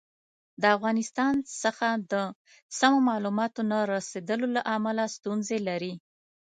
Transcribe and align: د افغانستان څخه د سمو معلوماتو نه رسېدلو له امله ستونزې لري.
د 0.61 0.63
افغانستان 0.77 1.33
څخه 1.61 1.87
د 2.11 2.13
سمو 2.79 2.99
معلوماتو 3.09 3.61
نه 3.71 3.79
رسېدلو 3.93 4.47
له 4.55 4.61
امله 4.75 5.03
ستونزې 5.15 5.57
لري. 5.67 5.93